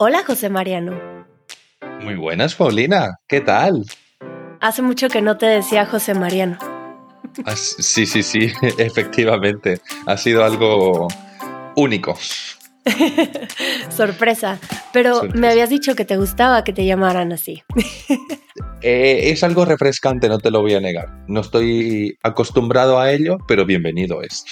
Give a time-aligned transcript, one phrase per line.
[0.00, 1.26] Hola José Mariano.
[2.02, 3.18] Muy buenas, Paulina.
[3.26, 3.84] ¿Qué tal?
[4.60, 6.56] Hace mucho que no te decía José Mariano.
[7.44, 9.80] Ah, sí, sí, sí, efectivamente.
[10.06, 11.08] Ha sido algo
[11.74, 12.16] único.
[13.90, 14.60] Sorpresa.
[14.92, 17.62] Pero me habías dicho que te gustaba que te llamaran así.
[18.80, 21.08] Eh, es algo refrescante, no te lo voy a negar.
[21.26, 24.44] No estoy acostumbrado a ello, pero bienvenido es.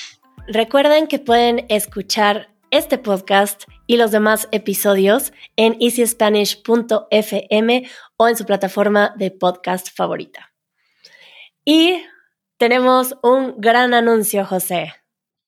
[0.48, 8.44] Recuerden que pueden escuchar este podcast y los demás episodios en easyspanish.fm o en su
[8.44, 10.52] plataforma de podcast favorita.
[11.64, 12.02] Y
[12.58, 14.92] tenemos un gran anuncio, José.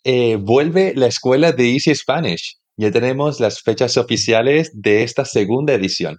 [0.05, 2.59] Eh, vuelve la escuela de Easy Spanish.
[2.77, 6.19] Ya tenemos las fechas oficiales de esta segunda edición.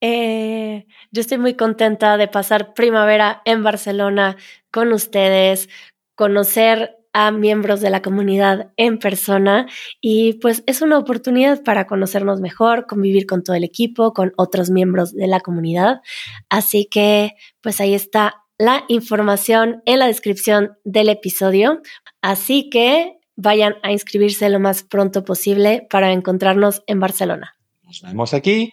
[0.00, 4.36] Eh, yo estoy muy contenta de pasar primavera en Barcelona
[4.72, 5.68] con ustedes,
[6.14, 9.66] conocer a miembros de la comunidad en persona
[10.00, 14.70] y pues es una oportunidad para conocernos mejor, convivir con todo el equipo, con otros
[14.70, 16.00] miembros de la comunidad.
[16.48, 21.80] Así que pues ahí está la información en la descripción del episodio.
[22.20, 27.54] Así que vayan a inscribirse lo más pronto posible para encontrarnos en Barcelona.
[27.82, 28.72] Nos vemos aquí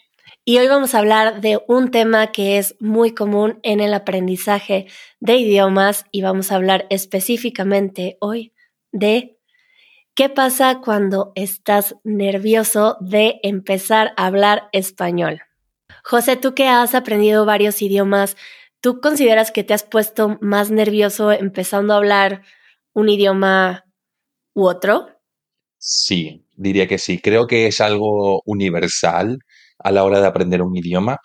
[0.50, 4.88] y hoy vamos a hablar de un tema que es muy común en el aprendizaje
[5.20, 8.54] de idiomas y vamos a hablar específicamente hoy
[8.94, 9.38] de
[10.16, 15.42] qué pasa cuando estás nervioso de empezar a hablar español.
[16.02, 18.38] José, tú que has aprendido varios idiomas,
[18.80, 22.44] ¿tú consideras que te has puesto más nervioso empezando a hablar
[22.94, 23.84] un idioma
[24.54, 25.10] u otro?
[25.78, 27.20] Sí, diría que sí.
[27.20, 29.40] Creo que es algo universal
[29.88, 31.18] a la hora de aprender un idioma,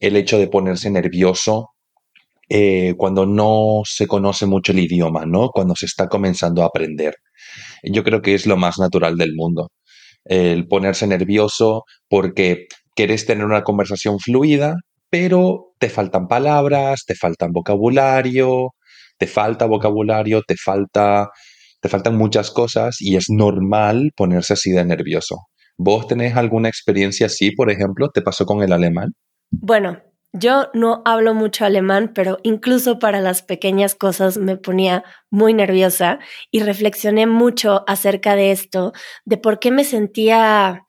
[0.00, 1.70] el hecho de ponerse nervioso
[2.48, 5.50] eh, cuando no se conoce mucho el idioma, ¿no?
[5.50, 7.14] Cuando se está comenzando a aprender.
[7.84, 9.70] Yo creo que es lo más natural del mundo.
[10.24, 12.66] El ponerse nervioso porque
[12.96, 14.74] quieres tener una conversación fluida,
[15.10, 18.70] pero te faltan palabras, te faltan vocabulario,
[19.16, 21.30] te falta vocabulario, te falta
[21.80, 25.36] te faltan muchas cosas y es normal ponerse así de nervioso.
[25.78, 28.10] ¿Vos tenés alguna experiencia así, por ejemplo?
[28.10, 29.14] ¿Te pasó con el alemán?
[29.50, 30.02] Bueno,
[30.32, 36.18] yo no hablo mucho alemán, pero incluso para las pequeñas cosas me ponía muy nerviosa
[36.50, 38.92] y reflexioné mucho acerca de esto,
[39.24, 40.84] de por qué me sentía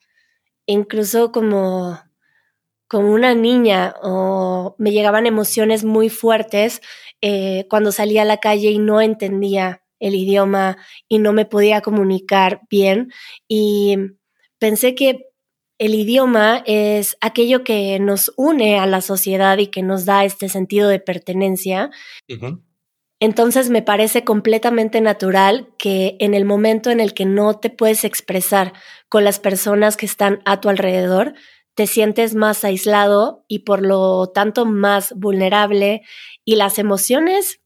[0.66, 2.00] incluso como,
[2.88, 6.82] como una niña o me llegaban emociones muy fuertes
[7.22, 10.78] eh, cuando salía a la calle y no entendía el idioma
[11.08, 13.12] y no me podía comunicar bien.
[13.48, 13.98] Y
[14.60, 15.30] pensé que
[15.80, 20.50] el idioma es aquello que nos une a la sociedad y que nos da este
[20.50, 21.90] sentido de pertenencia.
[23.22, 28.04] Entonces me parece completamente natural que en el momento en el que no te puedes
[28.04, 28.74] expresar
[29.08, 31.34] con las personas que están a tu alrededor,
[31.76, 36.02] te sientes más aislado y por lo tanto más vulnerable.
[36.44, 37.62] Y las emociones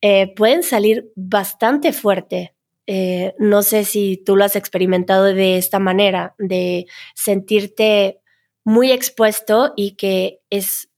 [0.00, 2.53] eh, pueden salir bastante fuerte
[2.86, 8.20] eh, no sé si tú lo has experimentado de esta manera, de sentirte
[8.64, 10.88] muy expuesto y que es,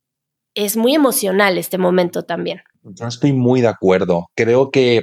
[0.54, 2.62] es muy emocional este momento también.
[2.82, 4.26] Yo estoy muy de acuerdo.
[4.34, 5.02] Creo que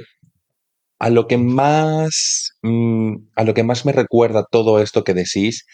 [0.98, 5.66] a lo que más, mm, a lo que más me recuerda todo esto que decís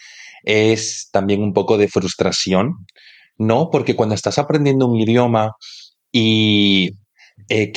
[0.43, 2.73] es también un poco de frustración,
[3.37, 3.69] ¿no?
[3.69, 5.51] Porque cuando estás aprendiendo un idioma
[6.11, 6.91] y
[7.49, 7.71] eh,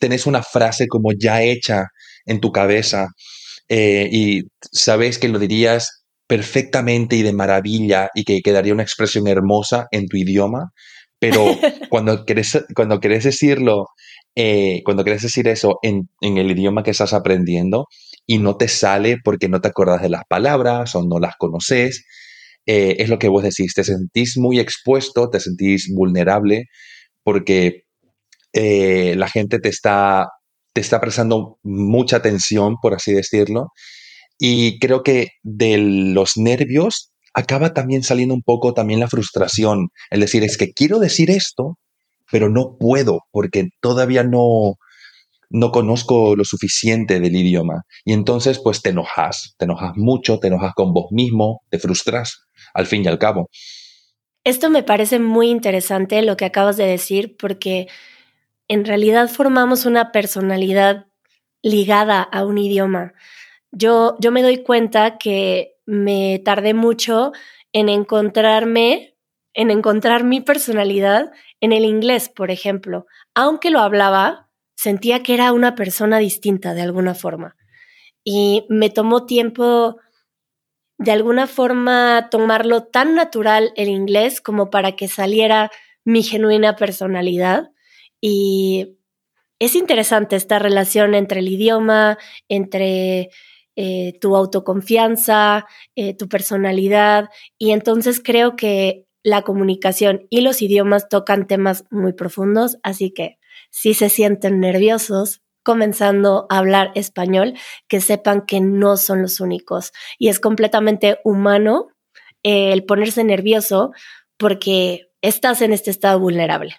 [0.00, 1.88] tenés una frase como ya hecha
[2.28, 3.08] en tu cabeza
[3.68, 9.28] eh, y sabes que lo dirías perfectamente y de maravilla y que quedaría una expresión
[9.28, 10.72] hermosa en tu idioma,
[11.18, 11.44] pero
[11.90, 13.86] cuando quieres, cuando decirlo,
[14.34, 17.86] eh, cuando quieres decir eso en, el idioma que estás aprendiendo
[18.26, 22.04] y no te sale porque no te acuerdas de las palabras o no las conoces,
[22.66, 26.64] eh, es lo que vos decís, te sentís muy expuesto, te sentís vulnerable
[27.22, 27.82] porque
[28.52, 30.26] la gente te está
[30.78, 33.72] te está prestando mucha atención, por así decirlo.
[34.38, 39.88] Y creo que de los nervios acaba también saliendo un poco también la frustración.
[40.08, 41.78] El decir, es que quiero decir esto,
[42.30, 44.76] pero no puedo porque todavía no,
[45.50, 47.82] no conozco lo suficiente del idioma.
[48.04, 52.44] Y entonces, pues te enojas, te enojas mucho, te enojas con vos mismo, te frustras,
[52.72, 53.48] al fin y al cabo.
[54.44, 57.88] Esto me parece muy interesante lo que acabas de decir, porque
[58.68, 61.06] en realidad formamos una personalidad
[61.62, 63.14] ligada a un idioma.
[63.72, 67.32] Yo, yo me doy cuenta que me tardé mucho
[67.72, 69.16] en encontrarme,
[69.54, 73.06] en encontrar mi personalidad en el inglés, por ejemplo.
[73.34, 77.56] Aunque lo hablaba, sentía que era una persona distinta de alguna forma.
[78.22, 79.96] Y me tomó tiempo
[80.98, 85.70] de alguna forma tomarlo tan natural el inglés como para que saliera
[86.04, 87.70] mi genuina personalidad.
[88.20, 88.98] Y
[89.58, 92.18] es interesante esta relación entre el idioma,
[92.48, 93.30] entre
[93.76, 95.66] eh, tu autoconfianza,
[95.96, 97.28] eh, tu personalidad.
[97.58, 103.38] Y entonces creo que la comunicación y los idiomas tocan temas muy profundos, así que
[103.70, 107.54] si se sienten nerviosos comenzando a hablar español,
[107.88, 109.92] que sepan que no son los únicos.
[110.18, 111.88] Y es completamente humano
[112.42, 113.92] eh, el ponerse nervioso
[114.38, 116.76] porque estás en este estado vulnerable.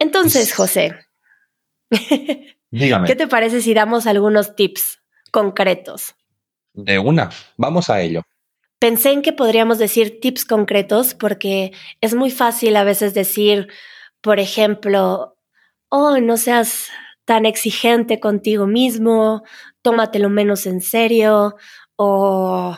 [0.00, 0.96] Entonces, José,
[2.70, 3.06] Dígame.
[3.06, 5.00] ¿qué te parece si damos algunos tips
[5.30, 6.16] concretos?
[6.72, 8.22] De una, vamos a ello.
[8.80, 13.68] Pensé en que podríamos decir tips concretos porque es muy fácil a veces decir,
[14.20, 15.36] por ejemplo,
[15.90, 16.88] oh, no seas
[17.26, 19.42] tan exigente contigo mismo,
[19.82, 21.56] tómatelo menos en serio,
[21.96, 22.76] o,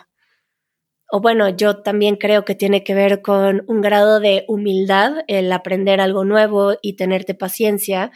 [1.15, 5.53] o bueno, yo también creo que tiene que ver con un grado de humildad, el
[5.53, 8.11] aprender algo nuevo y tenerte paciencia,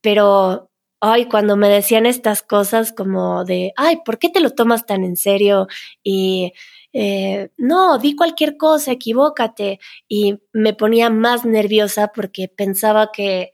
[0.00, 4.86] pero ay, cuando me decían estas cosas como de, ay, ¿por qué te lo tomas
[4.86, 5.66] tan en serio?
[6.04, 6.52] Y
[6.92, 9.80] eh, no, di cualquier cosa, equivócate.
[10.08, 13.50] Y me ponía más nerviosa porque pensaba que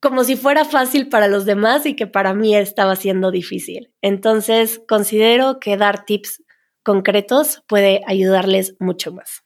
[0.00, 3.92] como si fuera fácil para los demás y que para mí estaba siendo difícil.
[4.02, 6.42] Entonces, considero que dar tips
[6.90, 9.44] concretos puede ayudarles mucho más.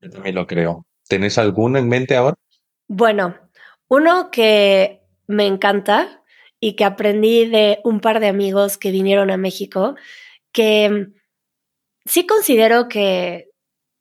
[0.00, 0.86] Yo también lo creo.
[1.08, 2.36] ¿Tenés alguno en mente ahora?
[2.86, 3.34] Bueno,
[3.88, 6.22] uno que me encanta
[6.60, 9.96] y que aprendí de un par de amigos que vinieron a México,
[10.52, 11.08] que
[12.04, 13.48] sí considero que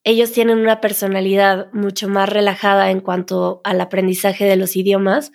[0.04, 5.32] ellos tienen una personalidad mucho más relajada en cuanto al aprendizaje de los idiomas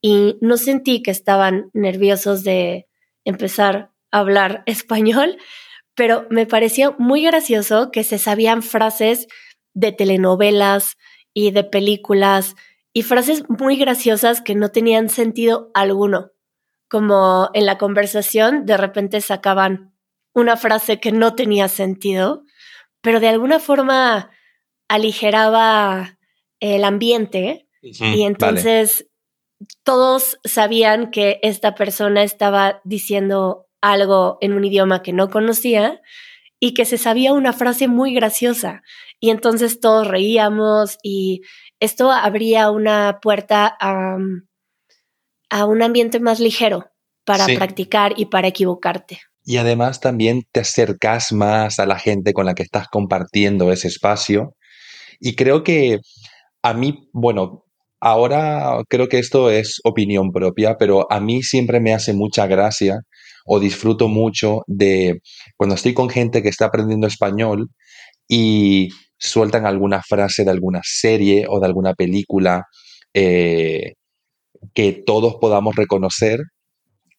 [0.00, 2.88] y no sentí que estaban nerviosos de
[3.26, 5.36] empezar a hablar español,
[5.98, 9.26] pero me pareció muy gracioso que se sabían frases
[9.74, 10.96] de telenovelas
[11.34, 12.54] y de películas
[12.92, 16.30] y frases muy graciosas que no tenían sentido alguno,
[16.88, 19.92] como en la conversación de repente sacaban
[20.34, 22.44] una frase que no tenía sentido,
[23.00, 24.30] pero de alguna forma
[24.86, 26.16] aligeraba
[26.60, 29.10] el ambiente y entonces
[29.82, 36.00] todos sabían que esta persona estaba diciendo algo en un idioma que no conocía
[36.60, 38.82] y que se sabía una frase muy graciosa.
[39.20, 41.42] Y entonces todos reíamos y
[41.80, 44.16] esto abría una puerta a,
[45.66, 46.90] un ambiente más ligero
[47.24, 49.20] para practicar y para equivocarte.
[49.44, 53.88] Y además también te acercas más a la gente con la que estás compartiendo ese
[53.88, 54.54] espacio.
[55.20, 56.00] Y creo que
[56.62, 57.64] a mí, bueno,
[58.00, 63.00] Ahora creo que esto es opinión propia, pero a mí siempre me hace mucha gracia
[63.48, 65.20] o disfruto mucho de
[65.56, 67.70] cuando estoy con gente que está aprendiendo español
[68.28, 72.64] y sueltan alguna frase de alguna serie o de alguna película
[73.14, 73.94] eh,
[74.74, 76.40] que todos podamos reconocer,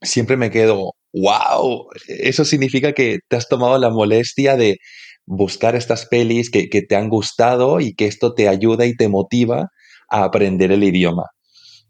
[0.02, 4.78] siempre me quedo, wow, eso significa que te has tomado la molestia de
[5.26, 9.10] buscar estas pelis que, que te han gustado y que esto te ayuda y te
[9.10, 9.70] motiva
[10.10, 11.24] a aprender el idioma.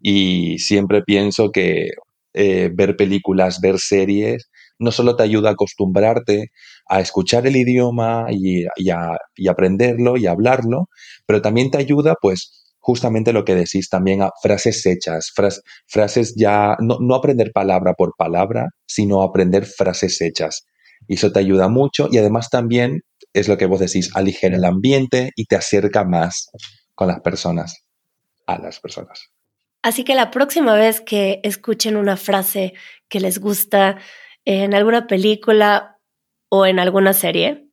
[0.02, 1.90] Y siempre pienso que
[2.34, 6.52] eh, ver películas, ver series, no solo te ayuda a acostumbrarte
[6.88, 9.18] a escuchar el idioma y, a,
[9.50, 10.90] aprenderlo y hablarlo,
[11.26, 15.32] pero también te ayuda, pues, justamente lo que decís también a frases hechas,
[15.88, 20.66] frases ya, no, no, aprender palabra por palabra, sino aprender frases hechas.
[21.08, 23.02] Y eso te ayuda mucho y además también
[23.34, 26.50] es lo que vos decís, aligera el ambiente y te acerca más
[26.96, 27.84] con las personas
[28.48, 29.30] a las personas.
[29.82, 32.74] Así que la próxima vez que escuchen una frase
[33.08, 33.98] que les gusta
[34.46, 36.00] en alguna película
[36.50, 37.68] o en alguna serie,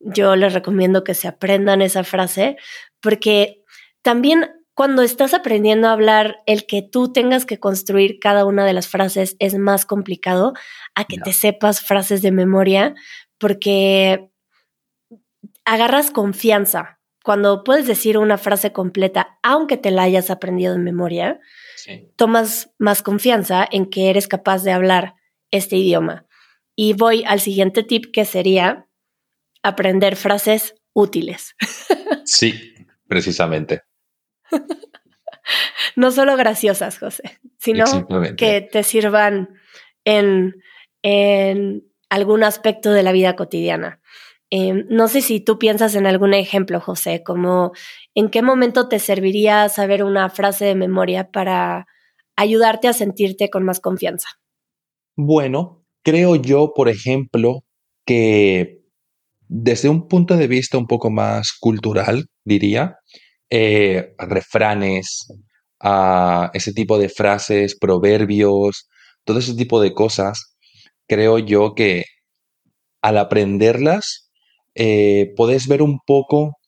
[0.00, 2.56] yo les recomiendo que se aprendan esa frase
[3.00, 3.62] porque
[4.02, 8.72] también cuando estás aprendiendo a hablar, el que tú tengas que construir cada una de
[8.72, 10.54] las frases es más complicado
[10.94, 12.94] a que te sepas frases de memoria
[13.38, 14.30] porque
[15.64, 21.40] agarras confianza cuando puedes decir una frase completa, aunque te la hayas aprendido en memoria,
[22.16, 25.14] tomas más confianza en que eres capaz de hablar
[25.50, 26.26] este idioma.
[26.74, 28.88] Y voy al siguiente tip que sería
[29.62, 31.54] aprender frases útiles.
[32.24, 32.72] Sí,
[33.08, 33.82] precisamente.
[35.96, 37.84] no solo graciosas, José, sino
[38.36, 39.48] que te sirvan
[40.04, 40.62] en,
[41.02, 44.00] en algún aspecto de la vida cotidiana.
[44.54, 47.72] Em, no sé si tú piensas en algún ejemplo, José, como
[48.14, 51.86] en qué momento te serviría saber una frase de memoria para
[52.36, 54.28] ayudarte a sentirte con más confianza.
[55.16, 57.64] Bueno, creo yo, por ejemplo,
[58.04, 58.82] que
[59.48, 62.98] desde un punto de vista un poco más cultural, diría,
[63.48, 65.28] eh, refranes,
[66.52, 68.86] ese tipo de frases, proverbios,
[69.24, 70.58] todo ese tipo de cosas,
[71.08, 72.04] creo yo que
[73.00, 74.28] al aprenderlas,
[74.74, 76.58] eh, puedes ver un poco,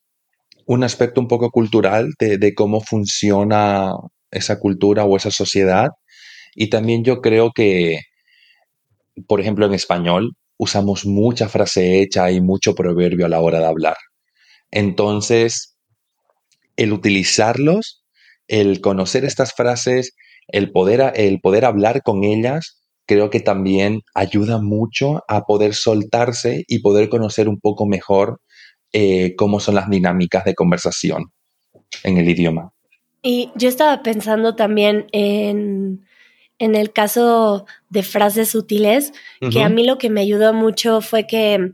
[0.67, 3.93] un aspecto un poco cultural de, cómo funciona
[4.31, 5.89] esa cultura o esa sociedad.
[6.55, 8.01] Y también yo creo que,
[9.27, 13.67] por ejemplo, en español usamos mucha frase hecha y mucho proverbio a la hora de
[13.67, 13.97] hablar.
[14.71, 15.77] Entonces,
[16.77, 18.05] el utilizarlos
[18.49, 20.15] el conocer estas frases,
[20.49, 26.65] el poder, el poder hablar con ellas, creo que también ayuda mucho a poder soltarse
[26.67, 28.41] y poder conocer un poco mejor
[28.93, 31.33] eh, cómo son las dinámicas de conversación
[32.03, 32.73] en el idioma.
[33.23, 36.05] Y yo estaba pensando también en,
[36.59, 39.13] en el caso de frases útiles,
[39.51, 41.73] que a mí lo que me ayudó mucho fue que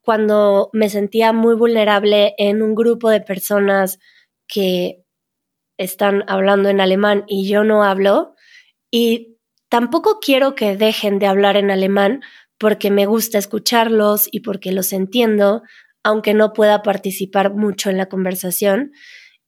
[0.00, 3.98] cuando me sentía muy vulnerable en un grupo de personas
[4.46, 5.02] que
[5.76, 8.34] están hablando en alemán y yo no hablo.
[8.90, 9.31] Y
[9.72, 12.20] tampoco quiero que dejen de hablar en alemán
[12.58, 15.62] porque me gusta escucharlos y porque los entiendo,
[16.02, 18.92] aunque no pueda participar mucho en la conversación.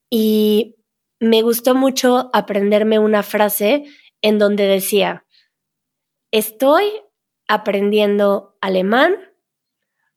[0.08, 0.76] Y
[1.20, 3.84] me gustó mucho aprenderme una frase
[4.22, 5.26] en donde decía,
[6.30, 6.84] estoy
[7.46, 9.16] aprendiendo alemán,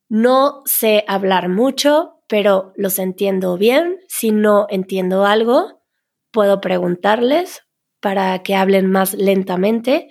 [0.08, 4.00] no sé hablar mucho, pero los entiendo bien.
[4.08, 5.84] Si no entiendo algo,
[6.32, 7.67] puedo preguntarles
[8.00, 10.10] para que hablen más lentamente.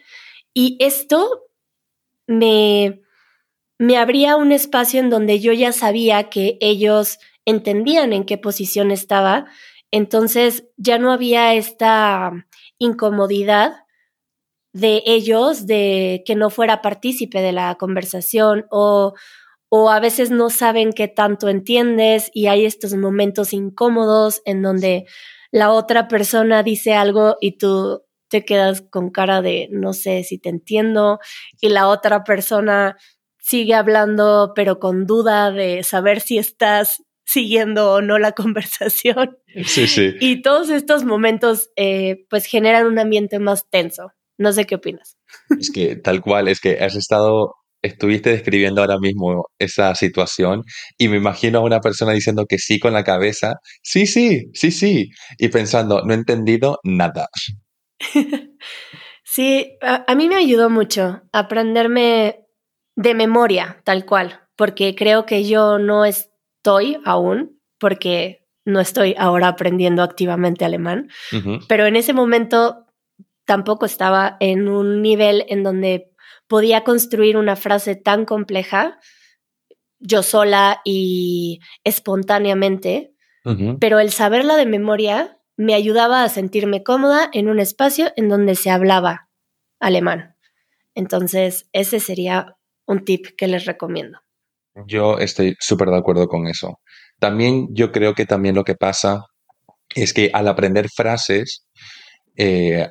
[0.54, 1.44] Y esto
[2.26, 3.00] me,
[3.78, 8.90] me abría un espacio en donde yo ya sabía que ellos entendían en qué posición
[8.90, 9.46] estaba,
[9.90, 12.32] entonces ya no había esta
[12.78, 13.84] incomodidad
[14.72, 19.14] de ellos de que no fuera partícipe de la conversación o,
[19.70, 25.06] o a veces no saben qué tanto entiendes y hay estos momentos incómodos en donde
[25.50, 30.38] la otra persona dice algo y tú te quedas con cara de no sé si
[30.38, 31.20] te entiendo
[31.60, 32.96] y la otra persona
[33.38, 39.36] sigue hablando pero con duda de saber si estás siguiendo o no la conversación.
[39.64, 40.14] Sí, sí.
[40.20, 44.12] Y todos estos momentos eh, pues generan un ambiente más tenso.
[44.38, 45.16] No sé qué opinas.
[45.58, 50.62] Es que tal cual, es que has estado estuviste describiendo ahora mismo esa situación
[50.99, 54.71] y me imagino a una persona diciendo que sí con la cabeza, sí, sí, sí,
[54.71, 57.28] sí, y pensando, no he entendido nada.
[59.28, 62.47] Sí, a, mí me ayudó mucho aprenderme
[62.95, 69.49] de memoria, tal cual, porque creo que yo no estoy aún, porque no estoy ahora
[69.49, 71.11] aprendiendo activamente alemán,
[71.68, 72.87] pero en ese momento
[73.45, 76.12] tampoco estaba en un nivel en donde
[76.47, 78.99] podía construir una frase tan compleja
[79.99, 83.12] yo sola y espontáneamente,
[83.78, 88.56] pero el saberla de memoria me ayudaba a sentirme cómoda en un espacio en donde
[88.56, 89.28] se hablaba
[89.78, 90.35] alemán.
[90.95, 92.56] Entonces, ese sería
[92.87, 94.18] un tip que les recomiendo.
[94.87, 96.80] Yo estoy súper de acuerdo con eso.
[97.21, 99.25] También yo creo que también lo que pasa
[99.95, 101.66] es que al aprender frases,
[102.37, 102.88] eh,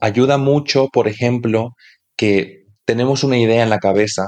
[0.00, 1.70] ayuda mucho, por ejemplo,
[2.16, 4.26] que tenemos una idea en la cabeza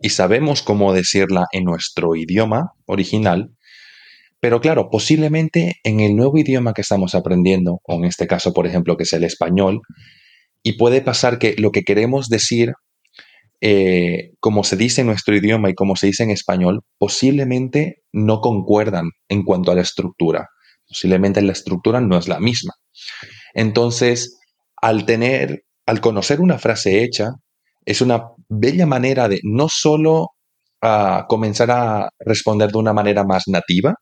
[0.00, 3.50] y sabemos cómo decirla en nuestro idioma original,
[4.40, 8.66] pero claro, posiblemente en el nuevo idioma que estamos aprendiendo, o en este caso, por
[8.66, 9.80] ejemplo, que es el español,
[10.64, 12.72] y puede pasar que lo que queremos decir,
[13.60, 18.40] eh, como se dice en nuestro idioma y como se dice en español, posiblemente no
[18.40, 20.48] concuerdan en cuanto a la estructura.
[20.88, 22.72] Posiblemente la estructura no es la misma.
[23.54, 24.40] Entonces,
[24.76, 27.30] al tener, al conocer una frase hecha,
[27.84, 30.28] es una bella manera de no solo
[30.80, 33.94] ah, comenzar a responder de una manera más nativa,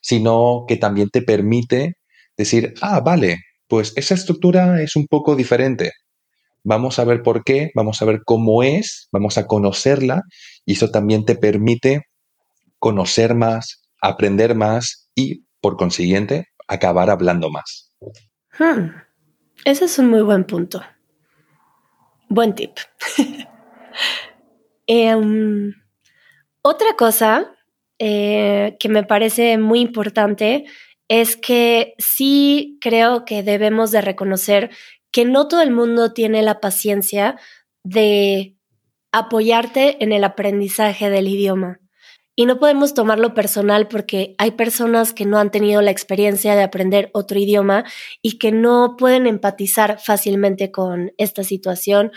[0.00, 1.94] sino que también te permite
[2.36, 5.92] decir, ah, vale, pues esa estructura es un poco diferente.
[6.64, 10.22] Vamos a ver por qué, vamos a ver cómo es, vamos a conocerla
[10.64, 12.02] y eso también te permite
[12.78, 17.92] conocer más, aprender más y, por consiguiente, acabar hablando más.
[18.58, 18.90] Hmm.
[19.64, 20.82] Ese es un muy buen punto.
[22.32, 22.78] Buen tip.
[24.86, 25.74] Em,
[26.62, 27.54] otra cosa
[27.98, 30.64] eh, que me parece muy importante
[31.08, 34.70] es que sí creo que debemos de reconocer
[35.12, 37.38] que no todo el mundo tiene la paciencia
[37.84, 38.56] de
[39.12, 41.81] apoyarte en el aprendizaje del idioma.
[42.34, 46.62] Y no podemos tomarlo personal porque hay personas que no han tenido la experiencia de
[46.62, 47.84] aprender otro idioma
[48.22, 52.10] y que no pueden empatizar fácilmente con esta situación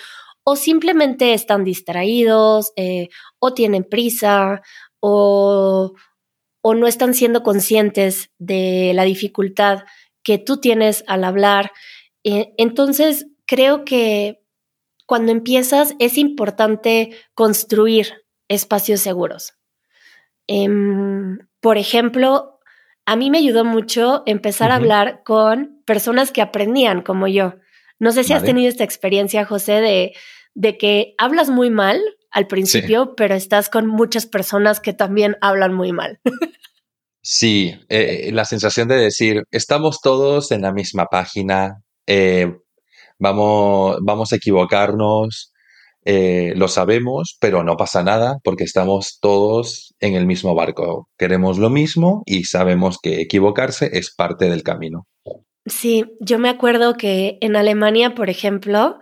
[0.46, 4.62] o simplemente están distraídos eh, o tienen prisa
[5.02, 5.94] o,
[6.62, 9.84] o no están siendo conscientes de la dificultad
[10.24, 11.72] que tú tienes al hablar.
[12.24, 14.42] Eh, entonces, creo que
[15.06, 19.54] cuando empiezas es importante construir espacios seguros.
[20.48, 22.60] Em, por ejemplo,
[23.06, 27.56] a mí me ayudó mucho empezar a hablar con personas que aprendían como yo.
[28.00, 30.14] No sé si has tenido esta experiencia, José, de,
[30.54, 35.74] de que hablas muy mal al principio, pero estás con muchas personas que también hablan
[35.74, 36.20] muy mal.
[37.28, 42.56] Sí, eh, la sensación de decir, estamos todos en la misma página, eh,
[43.18, 45.52] vamos, vamos a equivocarnos,
[46.06, 51.10] eh, lo sabemos, pero no pasa nada porque estamos todos en el mismo barco.
[51.18, 55.08] Queremos lo mismo y sabemos que equivocarse es parte del camino.
[55.66, 59.00] Sí, yo me acuerdo que en Alemania, por ejemplo,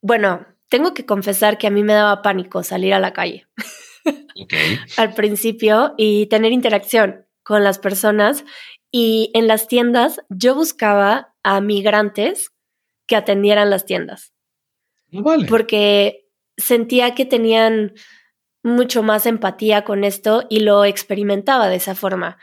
[0.00, 3.48] bueno, tengo que confesar que a mí me daba pánico salir a la calle
[4.96, 8.44] al principio y tener interacción con las personas.
[8.92, 12.52] Y en las tiendas yo buscaba a migrantes
[13.06, 14.32] que atendieran las tiendas.
[15.48, 17.94] Porque sentía que tenían
[18.62, 22.38] mucho más empatía con esto y lo experimentaba de esa forma.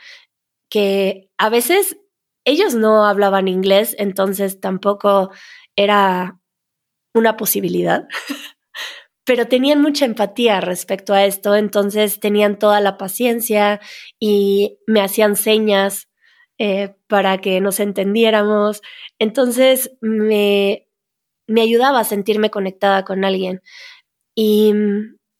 [0.68, 1.98] Que a veces
[2.44, 5.30] ellos no hablaban inglés, entonces tampoco
[5.76, 6.40] era
[7.14, 8.08] una posibilidad.
[9.24, 13.80] Pero tenían mucha empatía respecto a esto, entonces tenían toda la paciencia
[14.20, 16.08] y me hacían señas
[16.58, 18.82] eh, para que nos entendiéramos.
[19.18, 20.85] Entonces me,
[21.46, 23.62] me ayudaba a sentirme conectada con alguien.
[24.34, 24.72] Y,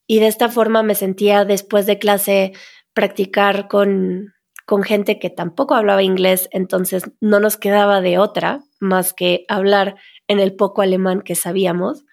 [0.07, 2.53] y, de esta forma me sentía después de clase
[2.95, 4.33] practicar con,
[4.67, 9.97] con gente que tampoco hablaba inglés, entonces no nos quedaba de otra más que hablar
[10.29, 12.05] en el poco alemán que sabíamos,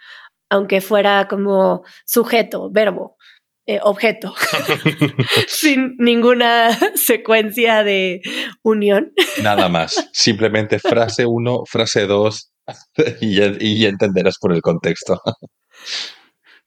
[0.49, 3.17] aunque fuera como sujeto, verbo,
[3.65, 4.35] eh, objeto,
[5.47, 8.21] sin ninguna secuencia de
[8.61, 9.13] unión.
[9.41, 12.52] Nada más, simplemente frase uno, frase dos,
[13.21, 15.21] y, entenderás por el contexto.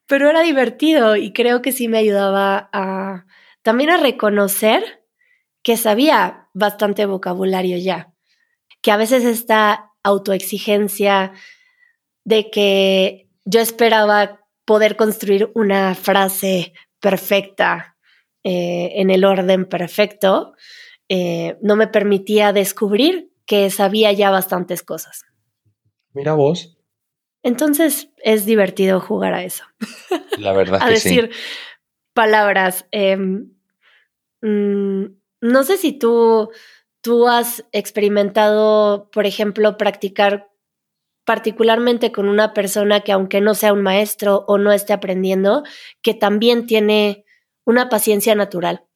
[0.06, 3.26] Pero era divertido y creo que sí me ayudaba a
[3.62, 5.02] también a reconocer
[5.64, 8.12] que sabía bastante vocabulario ya,
[8.80, 11.32] que a veces esta autoexigencia
[12.24, 17.96] de que yo esperaba poder construir una frase perfecta
[18.44, 20.52] eh, en el orden perfecto,
[21.08, 25.24] eh, no me permitía descubrir que sabía ya bastantes cosas.
[26.16, 26.78] Mira vos.
[27.42, 29.64] Entonces es divertido jugar a eso.
[30.38, 30.80] La verdad.
[30.82, 31.30] a decir
[32.14, 32.86] palabras.
[32.90, 33.52] Em,
[34.40, 35.04] mm,
[35.42, 36.50] no sé si tú,
[37.02, 40.48] tú has experimentado, por ejemplo, practicar
[41.26, 45.64] particularmente con una persona que aunque no sea un maestro o no esté aprendiendo,
[46.00, 47.26] que también tiene
[47.66, 48.86] una paciencia natural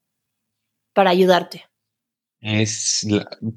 [0.94, 1.66] para ayudarte.
[2.40, 3.06] Es,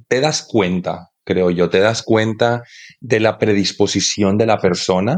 [0.10, 1.70] te das cuenta creo yo.
[1.70, 2.64] Te das cuenta
[3.00, 5.18] de la predisposición de la persona.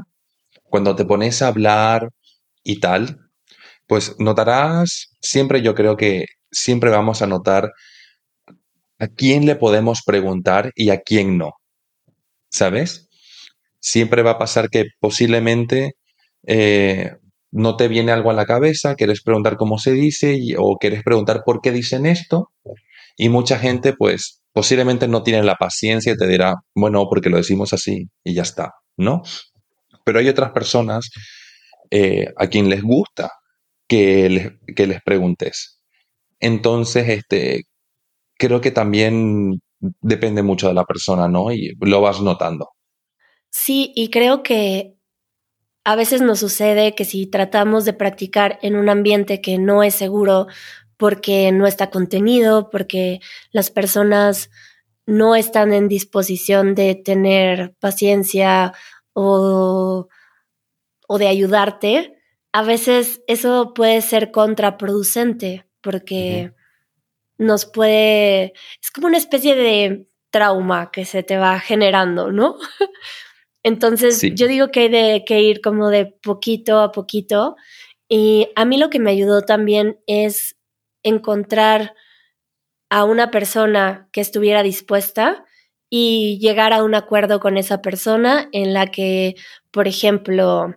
[0.63, 2.09] Cuando te pones a hablar
[2.63, 3.19] y tal,
[3.87, 7.71] pues notarás, siempre yo creo que siempre vamos a notar
[8.99, 11.51] a quién le podemos preguntar y a quién no.
[12.49, 13.09] ¿Sabes?
[13.79, 15.93] Siempre va a pasar que posiblemente
[16.47, 17.11] eh,
[17.51, 21.43] no te viene algo a la cabeza, quieres preguntar cómo se dice o quieres preguntar
[21.45, 22.51] por qué dicen esto
[23.17, 27.35] y mucha gente pues posiblemente no tienen la paciencia y te dirá, bueno, porque lo
[27.35, 29.21] decimos así y ya está, ¿no?
[30.05, 31.09] Pero hay otras personas
[31.91, 33.31] eh, a quien les gusta
[33.85, 35.81] que les, que les preguntes.
[36.39, 37.63] Entonces, este,
[38.37, 39.59] creo que también
[39.99, 41.51] depende mucho de la persona, ¿no?
[41.51, 42.69] Y lo vas notando.
[43.49, 44.95] Sí, y creo que
[45.83, 49.95] a veces nos sucede que si tratamos de practicar en un ambiente que no es
[49.95, 50.47] seguro,
[50.97, 53.19] porque no está contenido, porque
[53.51, 54.49] las personas
[55.05, 58.73] no están en disposición de tener paciencia
[59.13, 60.07] o,
[61.07, 62.15] o de ayudarte,
[62.51, 66.53] a veces eso puede ser contraproducente porque
[67.37, 72.57] nos puede, es como una especie de trauma que se te va generando, ¿no?
[73.63, 77.55] Entonces yo digo que hay de, que ir como de poquito a poquito
[78.07, 80.55] y a mí lo que me ayudó también es
[81.05, 81.95] encontrar
[82.89, 85.45] a una persona que estuviera dispuesta
[85.89, 89.35] y llegar a un acuerdo con esa persona en la que,
[89.71, 90.75] por ejemplo,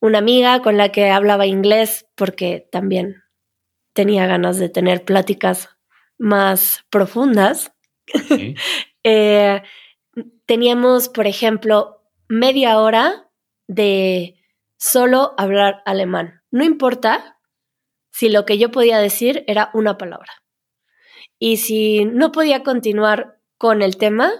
[0.00, 3.22] una amiga con la que hablaba inglés, porque también
[3.94, 5.70] tenía ganas de tener pláticas
[6.18, 7.72] más profundas,
[9.04, 9.62] eh,
[10.46, 13.30] teníamos, por ejemplo, media hora
[13.66, 14.36] de
[14.76, 16.42] solo hablar alemán.
[16.50, 17.33] No importa
[18.14, 20.30] si lo que yo podía decir era una palabra.
[21.40, 24.30] Y si no podía continuar con el tema,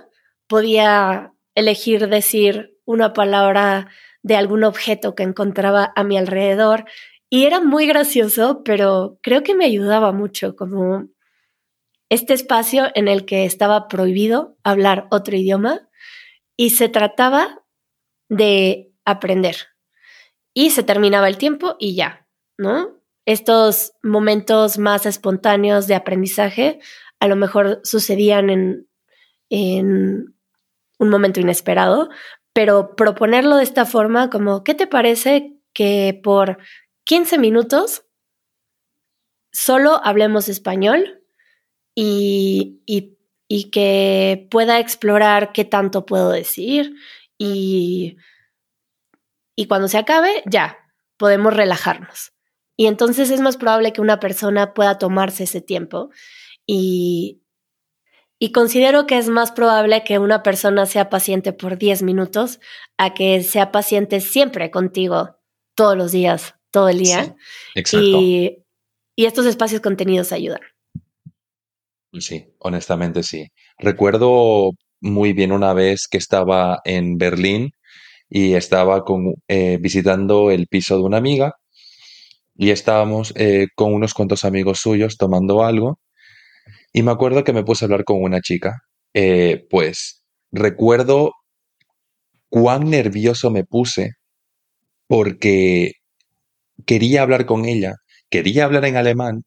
[0.47, 3.89] podía elegir decir una palabra
[4.23, 6.85] de algún objeto que encontraba a mi alrededor.
[7.29, 11.09] Y era muy gracioso, pero creo que me ayudaba mucho como
[12.09, 15.89] este espacio en el que estaba prohibido hablar otro idioma
[16.57, 17.65] y se trataba
[18.29, 19.57] de aprender.
[20.55, 23.04] Y se terminaba el tiempo y ya, ¿no?
[23.27, 26.81] Estos momentos más espontáneos de aprendizaje
[27.21, 28.89] a lo mejor sucedían en,
[29.49, 30.37] en
[30.99, 32.11] un momento inesperado,
[32.53, 36.59] pero proponerlo de esta forma, como, ¿qué te parece que por
[37.05, 38.05] 15 minutos
[39.53, 41.23] solo hablemos español
[41.95, 43.17] y, y,
[43.49, 46.95] y que pueda explorar qué tanto puedo decir
[47.39, 48.17] y,
[49.57, 50.79] y cuando se acabe, ya,
[51.17, 52.34] podemos relajarnos.
[52.77, 56.11] Y entonces es más probable que una persona pueda tomarse ese tiempo
[56.67, 57.43] y,
[58.39, 62.61] y considero que es más probable que una persona sea paciente por 10 minutos
[62.97, 65.37] a que sea paciente siempre contigo
[65.77, 67.37] todos los días, todo el día.
[67.75, 68.07] exacto.
[68.07, 68.65] Y,
[69.17, 70.61] y estos espacios contenidos ayudan.
[72.19, 73.49] Sí, honestamente sí.
[73.79, 77.73] Recuerdo muy bien una vez que estaba en Berlín
[78.29, 81.55] y estaba con, eh, visitando el piso de una amiga
[82.57, 85.99] y estábamos eh, con unos cuantos amigos suyos tomando algo
[86.93, 88.81] y me acuerdo que me puse a hablar con una chica.
[89.15, 91.33] Eh, pues recuerdo
[92.49, 94.13] cuán nervioso me puse
[95.09, 95.93] porque
[96.87, 97.95] quería hablar con ella,
[98.31, 99.43] quería hablar en alemán,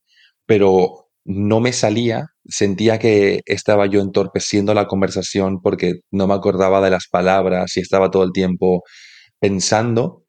[0.45, 6.81] pero no me salía, sentía que estaba yo entorpeciendo la conversación porque no me acordaba
[6.81, 8.83] de las palabras y estaba todo el tiempo
[9.39, 10.25] pensando.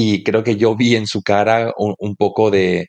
[0.00, 2.86] Y creo que yo vi en su cara un, poco de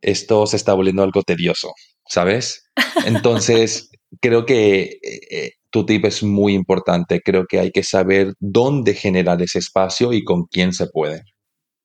[0.00, 1.74] esto se está volviendo algo tedioso,
[2.08, 2.70] ¿sabes?
[3.04, 3.90] Entonces,
[4.22, 7.20] creo que eh, tu tip es muy importante.
[7.20, 11.20] Creo que hay que saber dónde generar ese espacio y con quién se puede.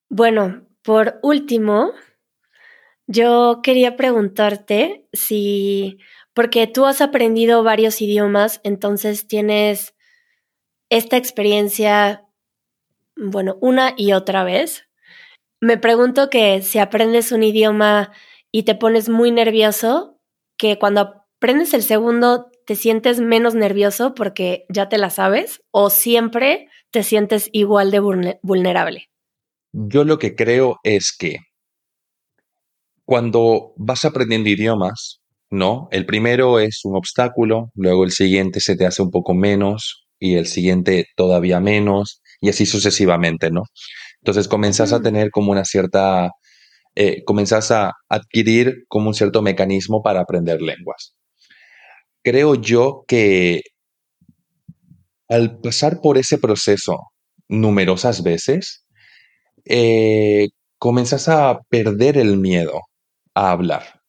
[0.10, 1.92] Bueno, por último,
[3.06, 5.98] yo quería preguntarte si,
[6.34, 9.94] porque tú has aprendido varios idiomas, entonces tienes
[10.90, 12.24] esta experiencia,
[13.18, 14.88] bueno, una y otra vez.
[15.60, 18.12] Me pregunto que si aprendes un idioma
[18.52, 20.20] y te pones muy nervioso,
[20.58, 25.90] que cuando aprendes el segundo te sientes menos nervioso porque ya te la sabes o
[25.90, 28.00] siempre te sientes igual de
[28.42, 29.10] vulnerable.
[29.72, 31.38] Yo lo que creo es que
[33.06, 35.88] cuando vas aprendiendo idiomas, ¿no?
[35.92, 40.36] El primero es un obstáculo, luego el siguiente se te hace un poco menos y
[40.36, 43.64] el siguiente todavía menos y así sucesivamente, ¿no?
[44.22, 46.32] Entonces comenzás a tener como una cierta,
[46.96, 51.16] eh, comenzás a adquirir como un cierto mecanismo para aprender lenguas.
[52.24, 53.62] Creo yo que
[55.30, 56.98] al pasar por ese proceso
[57.48, 58.86] numerosas veces,
[59.66, 62.82] eh, comenzas a perder el miedo
[63.34, 64.02] a hablar,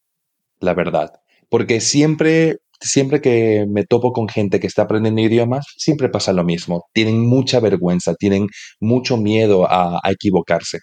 [0.61, 1.13] la verdad.
[1.49, 6.45] Porque siempre, siempre que me topo con gente que está aprendiendo idiomas, siempre pasa lo
[6.45, 6.85] mismo.
[6.93, 8.47] Tienen mucha vergüenza, tienen
[8.81, 10.79] mucho miedo a, equivocarse.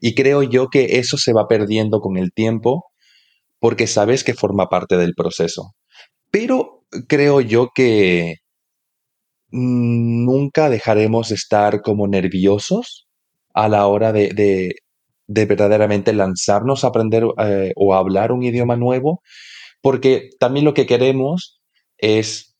[0.00, 2.86] Y creo yo que eso se va perdiendo con el tiempo
[3.58, 5.74] porque sabes que forma parte del proceso.
[6.30, 8.36] Pero creo yo que
[9.50, 13.08] nunca dejaremos de estar como nerviosos
[13.54, 14.30] a la hora de,
[15.30, 19.22] de verdaderamente lanzarnos a aprender eh, o a hablar un idioma nuevo,
[19.80, 21.60] porque también lo que queremos
[21.98, 22.56] es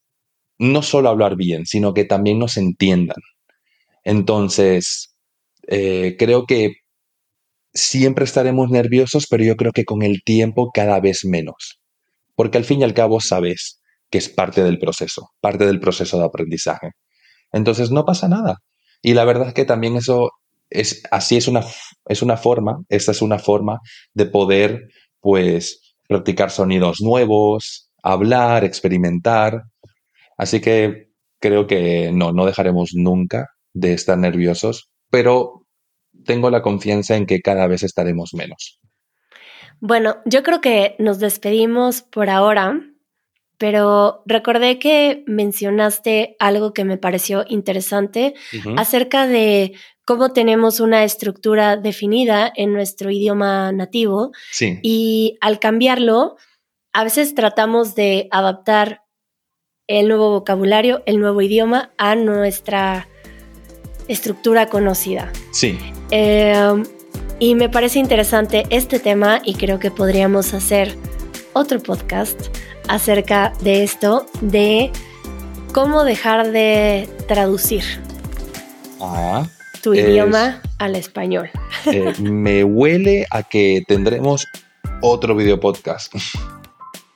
[0.59, 3.16] no solo hablar bien, sino que también nos entiendan.
[4.04, 5.16] Entonces,
[5.66, 6.74] eh, creo que
[7.72, 11.80] siempre estaremos nerviosos, pero yo creo que con el tiempo cada vez menos,
[12.35, 13.80] porque al fin y al cabo sabes
[14.11, 16.90] que es parte del proceso, parte del proceso de aprendizaje.
[17.52, 18.56] Entonces no pasa nada.
[19.02, 20.30] Y la verdad es que también eso
[20.68, 21.64] es, así es una,
[22.06, 23.80] es una forma, esta es una forma
[24.14, 24.88] de poder,
[25.20, 29.62] pues, practicar sonidos nuevos, hablar, experimentar.
[30.37, 35.66] Así que creo que no, no dejaremos nunca de estar nerviosos, pero
[36.25, 38.81] tengo la confianza en que cada vez estaremos menos.
[39.79, 42.81] Bueno, yo creo que nos despedimos por ahora,
[43.57, 48.35] pero recordé que mencionaste algo que me pareció interesante
[48.77, 49.75] acerca de
[50.11, 54.33] cómo tenemos una estructura definida en nuestro idioma nativo
[54.83, 56.35] y al cambiarlo,
[56.92, 59.05] a veces tratamos de adaptar
[59.87, 63.07] el nuevo vocabulario, el nuevo idioma a nuestra
[64.09, 65.33] estructura conocida.
[65.53, 65.79] Sí.
[66.11, 66.83] Em,
[67.38, 70.96] Y me parece interesante este tema y creo que podríamos hacer
[71.53, 72.49] otro podcast
[72.88, 74.90] acerca de esto, de
[75.73, 77.85] cómo dejar de traducir
[79.01, 79.46] Ah,
[79.82, 81.50] tu Es- idioma al español.
[81.86, 84.46] eh, me huele a que tendremos
[85.02, 86.14] otro video podcast.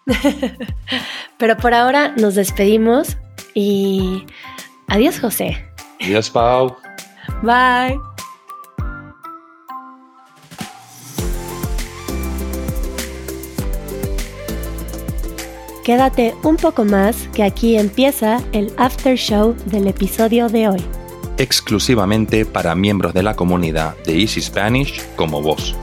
[1.39, 3.17] Pero por ahora nos despedimos
[3.55, 4.25] y
[4.89, 5.65] adiós José.
[6.01, 6.77] Adiós, Pau.
[7.43, 7.99] Bye.
[15.85, 20.83] Quédate un poco más que aquí empieza el after show del episodio de hoy.
[21.37, 25.75] Exclusivamente para miembros de la comunidad de Easy Spanish como vos.